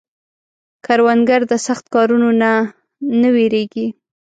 [0.85, 2.51] کروندګر د سخت کارونو نه
[3.21, 3.87] نه وېرېږي